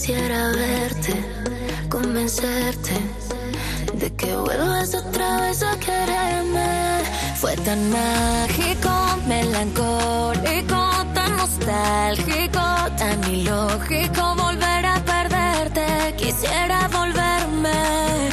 [0.00, 1.12] quisiera verte,
[1.90, 2.94] convencerte
[3.92, 7.02] de que vuelvas otra vez a quererme.
[7.36, 8.90] Fue tan mágico,
[9.28, 10.80] melancólico,
[11.12, 12.62] tan nostálgico,
[12.96, 16.14] tan ilógico volver a perderte.
[16.16, 18.30] Quisiera volverme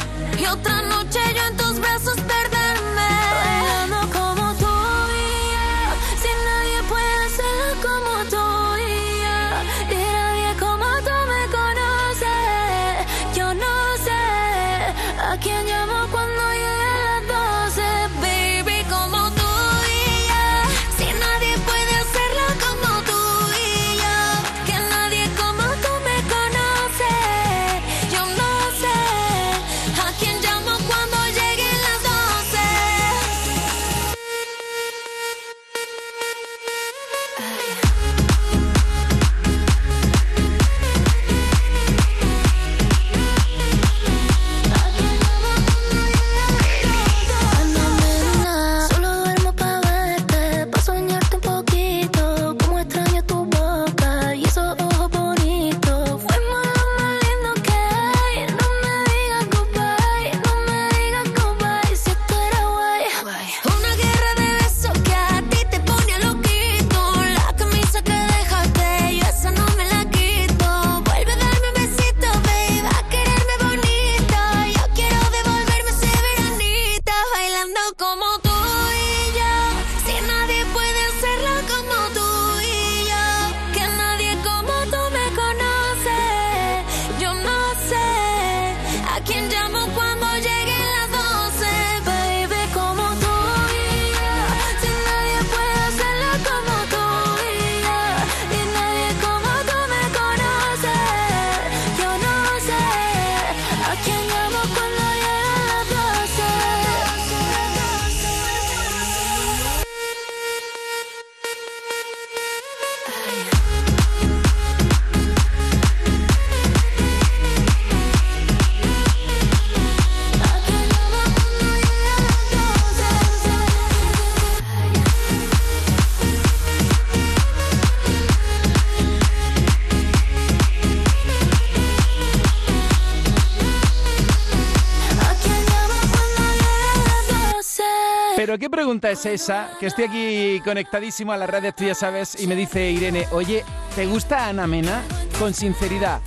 [139.06, 142.90] es esa, que estoy aquí conectadísimo a las redes, tú ya sabes, y me dice
[142.90, 145.02] Irene, oye, ¿te gusta Ana Mena?
[145.38, 146.20] Con sinceridad.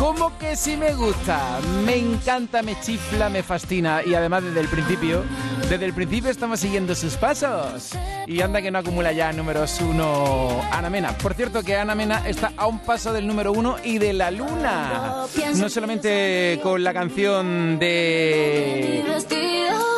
[0.00, 1.60] ¿Cómo que sí me gusta?
[1.84, 4.00] Me encanta, me chifla, me fascina.
[4.02, 5.24] Y además desde el principio,
[5.68, 7.90] desde el principio estamos siguiendo sus pasos.
[8.26, 11.18] Y anda que no acumula ya números uno Ana Mena.
[11.18, 14.30] Por cierto que Ana Mena está a un paso del número uno y de la
[14.30, 15.26] luna.
[15.56, 19.04] No solamente con la canción de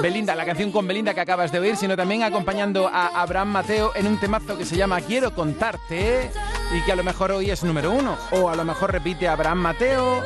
[0.00, 3.92] Belinda, la canción con Belinda que acabas de oír, sino también acompañando a Abraham Mateo
[3.94, 6.30] en un temazo que se llama Quiero contarte
[6.74, 8.16] y que a lo mejor hoy es número uno.
[8.32, 10.22] O a lo mejor repite Abraham Mateo.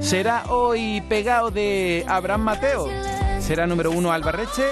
[0.00, 2.88] ¿Será hoy pegado de Abraham Mateo?
[3.40, 4.68] ¿Será número uno Albarreche?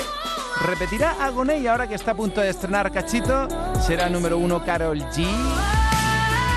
[0.65, 3.49] ¿Repetirá Agoney ahora que está a punto de estrenar Cachito?
[3.87, 5.27] ¿Será número uno Carol G?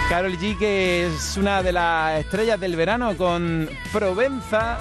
[0.09, 4.77] Carol G que es una de las estrellas del verano con Provenza.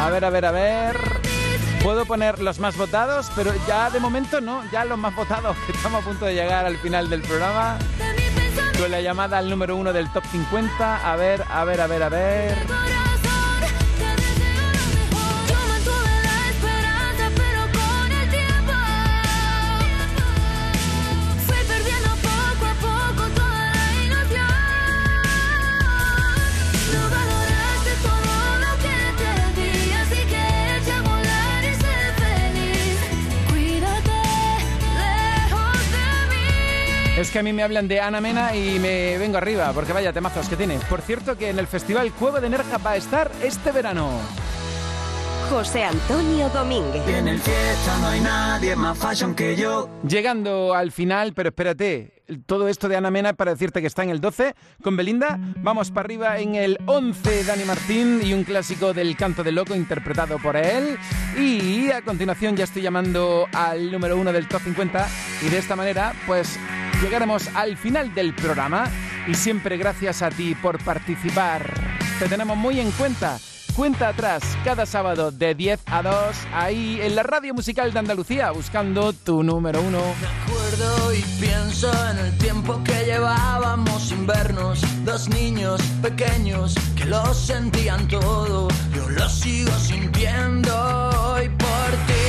[0.00, 0.96] A ver, a ver, a ver.
[1.82, 5.72] Puedo poner los más votados, pero ya de momento no, ya los más votados, que
[5.72, 7.76] estamos a punto de llegar al final del programa.
[8.78, 11.12] Con la llamada al número uno del top 50.
[11.12, 12.58] A ver, a ver, a ver, a ver.
[37.30, 40.12] Es que a mí me hablan de Ana Mena y me vengo arriba, porque vaya
[40.12, 40.80] temazos que tiene.
[40.90, 44.10] Por cierto que en el Festival Cueva de Nerja va a estar este verano.
[45.48, 47.06] José Antonio Domínguez.
[47.06, 49.88] En el fiesta no hay nadie más fashion que yo.
[50.02, 54.10] Llegando al final, pero espérate, todo esto de Ana Mena para decirte que está en
[54.10, 55.38] el 12 con Belinda.
[55.58, 59.76] Vamos para arriba en el 11 Dani Martín y un clásico del canto del loco
[59.76, 60.98] interpretado por él.
[61.38, 65.08] Y a continuación ya estoy llamando al número 1 del top 50
[65.46, 66.58] y de esta manera pues
[67.02, 68.90] llegaremos al final del programa
[69.26, 71.72] y siempre gracias a ti por participar.
[72.18, 73.38] Te tenemos muy en cuenta.
[73.76, 76.14] Cuenta atrás cada sábado de 10 a 2
[76.52, 80.00] ahí en la radio musical de Andalucía buscando tu número uno.
[80.44, 84.82] acuerdo y pienso en el tiempo que llevábamos sin vernos.
[85.04, 88.68] Dos niños pequeños que lo sentían todo.
[88.94, 90.74] Yo lo sigo sintiendo
[91.32, 92.19] hoy por ti.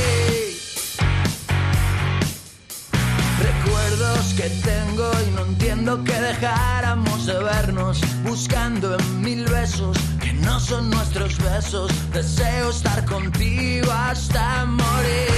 [3.42, 10.32] Recuerdos que tengo y no entiendo que dejáramos de vernos, buscando en mil besos que
[10.34, 11.92] no son nuestros besos.
[12.14, 15.32] Deseo estar contigo hasta morir.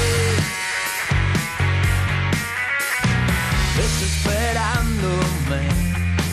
[3.78, 5.62] Desesperándome,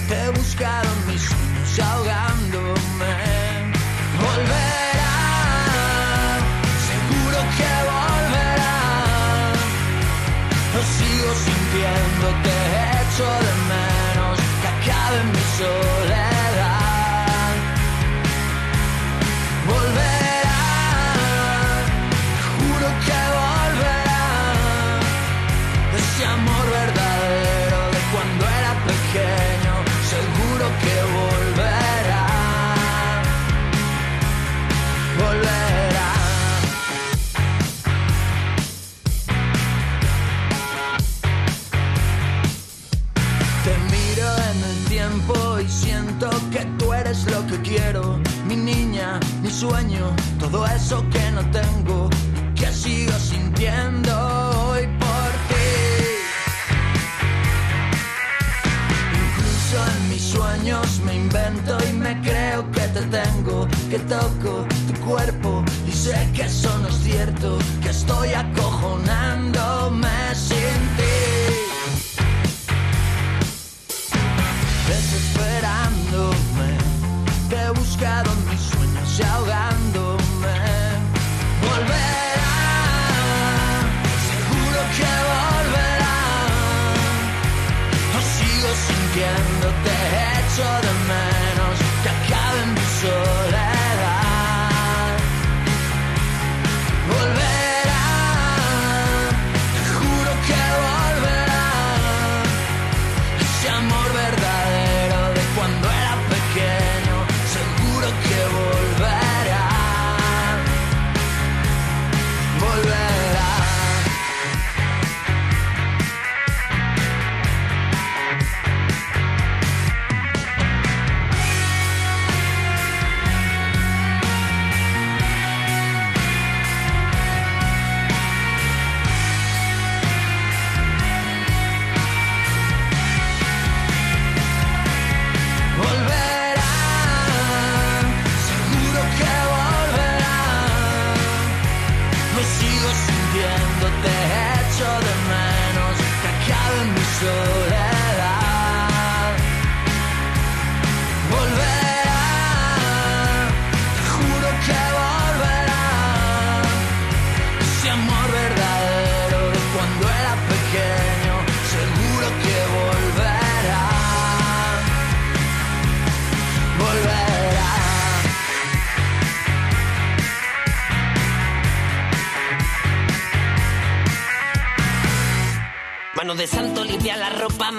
[0.08, 2.29] te he buscado mis sueños ahogados.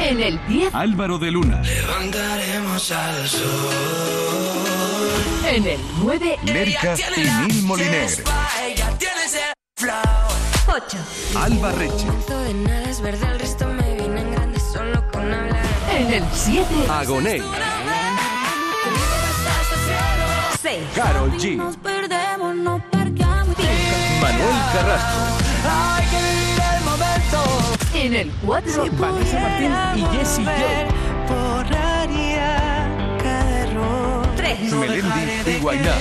[0.00, 0.74] En el 10.
[0.74, 1.60] Álvaro de Luna.
[1.62, 3.40] Levantaremos al sol.
[5.46, 6.38] En el 9.
[6.44, 8.08] Lérica y Nil Moliner.
[8.64, 9.40] Ella tiene ese
[9.76, 9.94] flow.
[10.66, 10.98] 8.
[11.38, 12.06] Alba Reche.
[12.28, 15.66] De nada es verdad, el resto me viene en grande solo con hablar.
[15.92, 16.66] En el 7.
[16.88, 17.42] Agoney.
[20.62, 20.78] 6.
[20.94, 21.56] Carol G.
[21.56, 23.56] Nos perdemos, no parqueamos.
[24.20, 25.18] Manuel Carrasco.
[25.68, 27.59] Hay que vivir el momento.
[28.00, 28.86] En el 4.
[28.92, 30.52] Vanessa Martín y Jessie J.
[33.22, 34.26] Cada error.
[34.36, 34.72] 3.
[34.72, 35.94] Melendi y Guainá.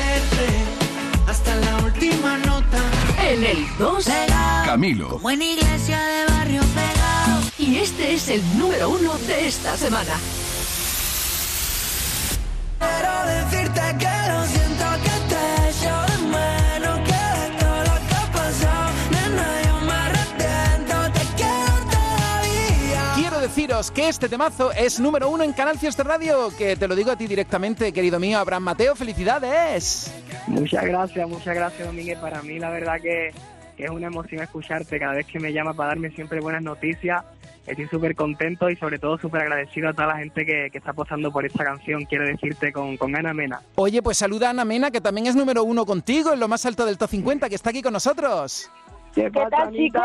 [1.28, 2.78] Hasta la última nota.
[3.22, 4.08] En el 2.
[4.66, 5.20] Camilo.
[5.20, 7.42] Buena iglesia de barrio pegado.
[7.58, 10.14] Y este es el número 1 de esta semana.
[12.80, 15.29] Quiero decirte que lo siento que
[23.80, 27.12] deciros que este temazo es número uno en Canal Fiesta Radio, que te lo digo
[27.12, 30.12] a ti directamente, querido mío, Abraham Mateo, felicidades.
[30.48, 32.18] Muchas gracias, muchas gracias, Domínguez.
[32.20, 33.34] Para mí, la verdad que,
[33.78, 37.24] que es una emoción escucharte cada vez que me llama para darme siempre buenas noticias.
[37.68, 40.92] estoy súper contento y sobre todo súper agradecido a toda la gente que, que está
[40.92, 43.62] apostando por esta canción, quiero decirte, con, con Ana Mena.
[43.76, 46.66] Oye, pues saluda a Ana Mena, que también es número uno contigo, en lo más
[46.66, 48.70] alto del top 50, que está aquí con nosotros.
[49.16, 50.02] ¿Qué, tal, chicos?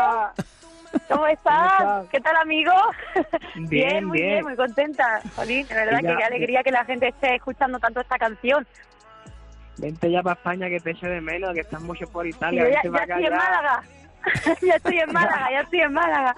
[1.07, 2.07] ¿Cómo estás?
[2.09, 2.71] ¿Qué tal, amigo?
[3.55, 4.29] Bien, muy bien.
[4.31, 5.21] bien, muy contenta.
[5.35, 8.65] Jolín, de verdad que qué alegría que la gente esté escuchando tanto esta canción.
[9.77, 12.63] Vente ya para España que te eche de menos, que estás mucho por Italia.
[12.63, 13.33] yo ya, ya estoy en.
[13.33, 13.83] Málaga.
[14.61, 16.35] ya estoy en Málaga, ya estoy en Málaga.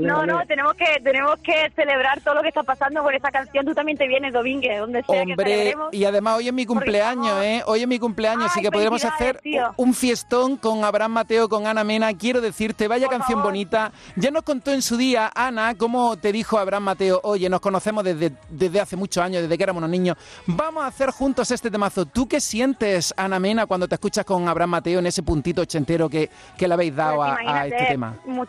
[0.00, 3.64] No, no, tenemos que tenemos que celebrar todo lo que está pasando con esta canción.
[3.64, 5.94] Tú también te vienes, Domínguez, donde sea que Hombre, celebremos.
[5.94, 7.62] y además hoy es mi cumpleaños, ¿eh?
[7.66, 9.72] Hoy es mi cumpleaños, así que podremos hacer tío.
[9.76, 12.12] un fiestón con Abraham Mateo, con Ana Mena.
[12.14, 13.92] Quiero decirte, vaya canción bonita.
[14.16, 18.02] Ya nos contó en su día, Ana, cómo te dijo Abraham Mateo, oye, nos conocemos
[18.02, 20.16] desde, desde hace muchos años, desde que éramos unos niños.
[20.46, 22.06] Vamos a hacer juntos este temazo.
[22.06, 26.08] ¿Tú qué sientes, Ana Mena, cuando te escuchas con Abraham Mateo en ese puntito ochentero
[26.08, 28.14] que, que le habéis dado a- a, Pues Imagínate, este tema?
[28.24, 28.46] mu-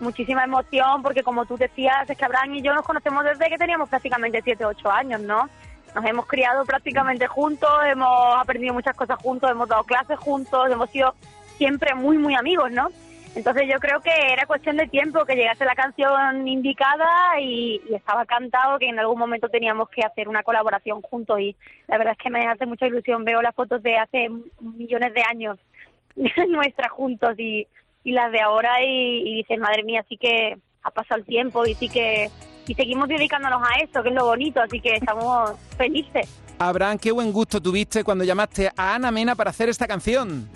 [0.00, 3.58] muchísima emoción, porque como tú decías, es que Abraham y yo nos conocemos desde que
[3.58, 5.48] teníamos prácticamente 7 o 8 años, ¿no?
[5.94, 10.90] Nos hemos criado prácticamente juntos, hemos aprendido muchas cosas juntos, hemos dado clases juntos, hemos
[10.90, 11.14] sido
[11.58, 12.88] siempre muy, muy amigos, ¿no?
[13.34, 17.94] Entonces yo creo que era cuestión de tiempo que llegase la canción indicada y, y
[17.94, 21.56] estaba cantado que en algún momento teníamos que hacer una colaboración juntos y
[21.88, 23.24] la verdad es que me hace mucha ilusión.
[23.24, 24.28] Veo las fotos de hace
[24.60, 25.58] millones de años
[26.48, 27.66] nuestras juntos y,
[28.04, 31.64] y las de ahora y, y dices, madre mía, sí que ha pasado el tiempo
[31.66, 32.30] y sí que
[32.66, 36.42] y seguimos dedicándonos a esto, que es lo bonito, así que estamos felices.
[36.58, 40.48] Abraham, qué buen gusto tuviste cuando llamaste a Ana Mena para hacer esta canción.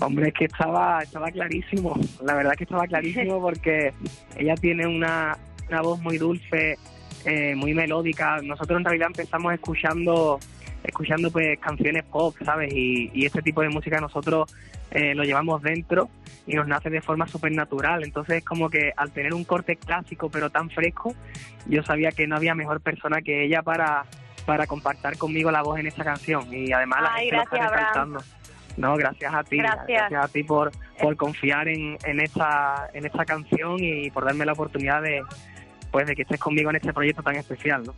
[0.00, 1.94] Hombre, es que estaba, estaba clarísimo.
[2.24, 3.92] La verdad que estaba clarísimo porque
[4.36, 5.36] ella tiene una,
[5.68, 6.78] una voz muy dulce,
[7.24, 8.38] eh, muy melódica.
[8.42, 10.40] Nosotros en realidad empezamos escuchando
[10.84, 12.72] escuchando pues canciones pop, ¿sabes?
[12.72, 14.54] Y, y este tipo de música nosotros
[14.90, 16.08] eh, lo llevamos dentro
[16.46, 18.02] y nos nace de forma súper natural.
[18.04, 21.14] Entonces es como que al tener un corte clásico pero tan fresco,
[21.66, 24.04] yo sabía que no había mejor persona que ella para,
[24.46, 26.52] para compactar conmigo la voz en esta canción.
[26.52, 28.20] Y además la Ay, gente lo está gracias, resaltando.
[28.76, 30.12] No, gracias a ti, Gracias.
[30.12, 30.70] a ti por,
[31.00, 35.22] por confiar en, en esta en esta canción y por darme la oportunidad de
[35.90, 37.94] pues de que estés conmigo en este proyecto tan especial, ¿no?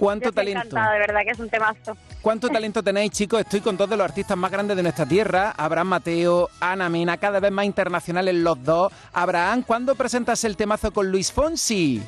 [0.00, 0.66] ¿Cuánto Yo estoy talento?
[0.66, 1.96] encantada, de verdad que es un temazo.
[2.22, 3.40] ¿Cuánto talento tenéis, chicos?
[3.40, 7.18] Estoy con dos de los artistas más grandes de nuestra tierra, Abraham Mateo, Ana Mena,
[7.18, 8.90] cada vez más internacionales los dos.
[9.12, 12.02] Abraham, ¿cuándo presentas el temazo con Luis Fonsi?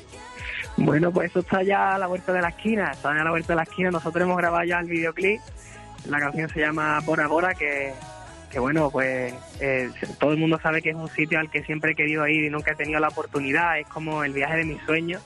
[0.79, 3.31] Bueno, pues eso está ya a la vuelta de la esquina, está ya a la
[3.31, 3.91] vuelta de la esquina.
[3.91, 5.41] Nosotros hemos grabado ya el videoclip,
[6.09, 7.93] la canción se llama Bora Bora, que,
[8.51, 11.93] que bueno, pues eh, todo el mundo sabe que es un sitio al que siempre
[11.93, 14.81] he querido ir y nunca he tenido la oportunidad, es como el viaje de mis
[14.85, 15.23] sueños.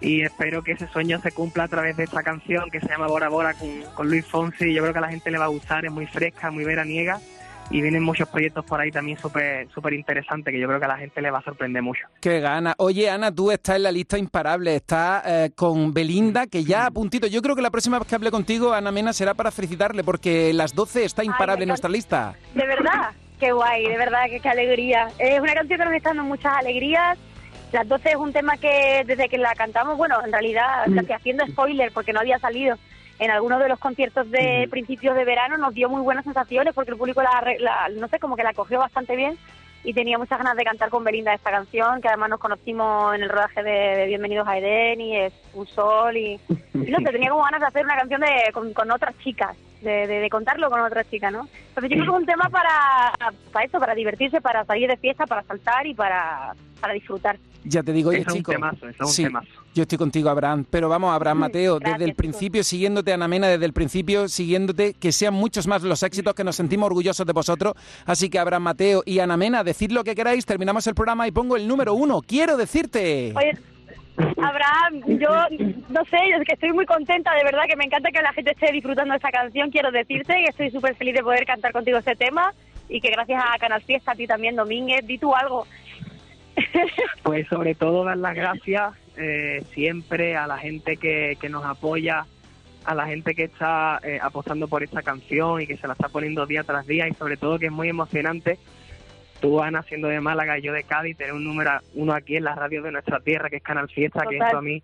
[0.00, 3.06] Y espero que ese sueño se cumpla a través de esta canción que se llama
[3.06, 4.72] Bora Bora con, con Luis Fonsi.
[4.72, 7.20] Yo creo que a la gente le va a gustar, es muy fresca, muy veraniega
[7.70, 10.88] y vienen muchos proyectos por ahí también súper súper interesantes que yo creo que a
[10.88, 12.06] la gente le va a sorprender mucho.
[12.20, 12.74] Qué gana.
[12.78, 14.74] Oye, Ana, tú estás en la lista imparable.
[14.74, 17.26] Estás eh, con Belinda, que ya a puntito.
[17.28, 20.52] Yo creo que la próxima vez que hable contigo, Ana Mena, será para felicitarle, porque
[20.52, 22.34] las 12 está imparable en nuestra lista.
[22.54, 25.08] De verdad, qué guay, de verdad, que qué alegría.
[25.18, 27.18] Es una canción que nos está dando muchas alegrías.
[27.72, 31.46] Las 12 es un tema que desde que la cantamos, bueno, en realidad casi haciendo
[31.46, 32.76] spoiler porque no había salido
[33.20, 36.90] en algunos de los conciertos de principios de verano, nos dio muy buenas sensaciones porque
[36.92, 39.38] el público la, la- no sé, como que la cogió bastante bien
[39.84, 43.22] y tenía muchas ganas de cantar con Belinda esta canción, que además nos conocimos en
[43.22, 46.40] el rodaje de, de Bienvenidos a Edén y es un sol y,
[46.74, 49.56] y no sé, tenía como ganas de hacer una canción de, con, con otras chicas,
[49.82, 51.48] de, de, de contarlo con otras chicas, ¿no?
[51.68, 53.12] Entonces yo creo que es un tema para,
[53.52, 57.38] para eso, para divertirse, para salir de fiesta, para saltar y para, para disfrutar.
[57.64, 58.52] Ya te digo, es un chico.
[58.52, 59.48] temazo, eso es un sí, temazo.
[59.74, 60.64] Yo estoy contigo, Abraham.
[60.68, 65.12] Pero vamos, Abraham Mateo, desde el principio siguiéndote, Ana Mena, desde el principio siguiéndote, que
[65.12, 67.74] sean muchos más los éxitos, que nos sentimos orgullosos de vosotros.
[68.06, 71.32] Así que, Abraham Mateo y Ana Mena, decid lo que queráis, terminamos el programa y
[71.32, 72.22] pongo el número uno.
[72.22, 73.34] Quiero decirte.
[73.36, 73.58] Oye,
[74.42, 75.30] Abraham, yo
[75.88, 78.52] no sé, es que estoy muy contenta, de verdad, que me encanta que la gente
[78.52, 79.70] esté disfrutando esta canción.
[79.70, 82.52] Quiero decirte que estoy súper feliz de poder cantar contigo este tema
[82.88, 85.66] y que gracias a Canal Fiesta, a ti también, Domínguez, di tú algo.
[87.22, 92.26] Pues sobre todo dar las gracias eh, siempre a la gente que, que nos apoya,
[92.84, 96.08] a la gente que está eh, apostando por esta canción y que se la está
[96.08, 98.58] poniendo día tras día y sobre todo que es muy emocionante.
[99.40, 102.44] Tú, Ana, siendo de Málaga y yo de Cádiz, tener un número uno aquí en
[102.44, 104.82] la radio de nuestra tierra, que es Canal Fiesta, que eso a mí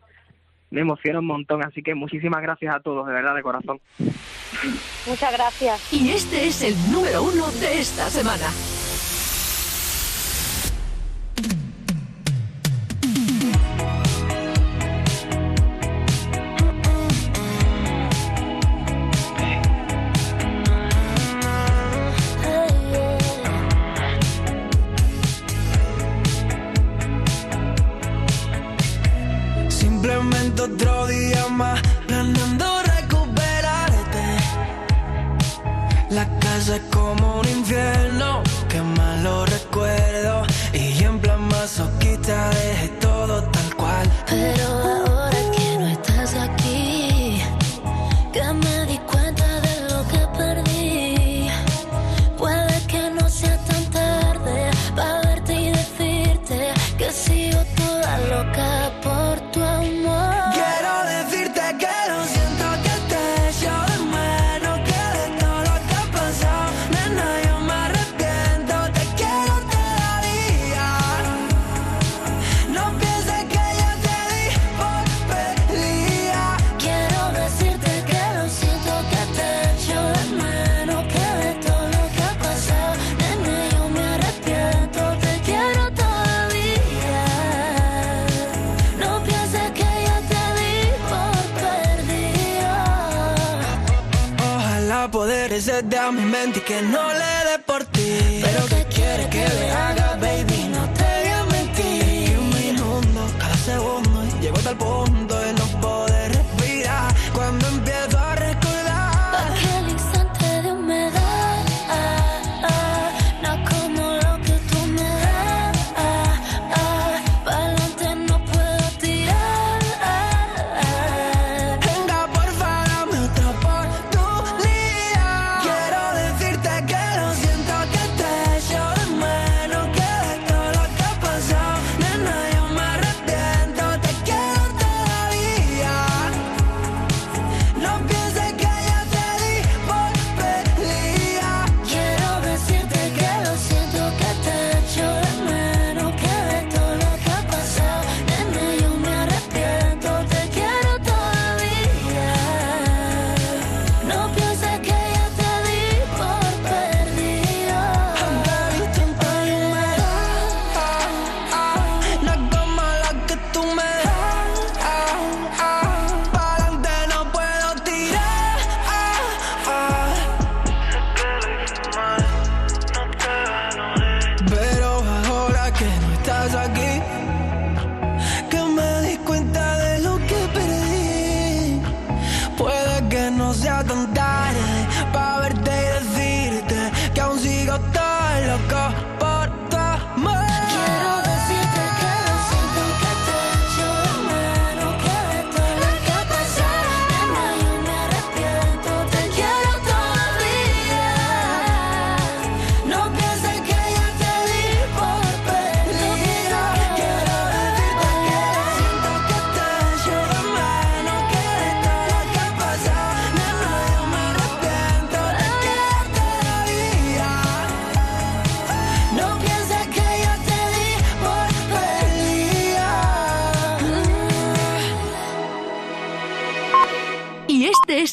[0.70, 1.62] me emociona un montón.
[1.62, 3.80] Así que muchísimas gracias a todos, de verdad, de corazón.
[5.06, 5.92] Muchas gracias.
[5.92, 8.46] Y este es el número uno de esta semana.